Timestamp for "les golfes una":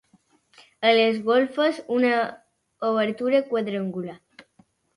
0.99-2.15